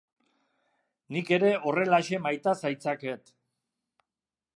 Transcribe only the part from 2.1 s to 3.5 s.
maita zaitzaket.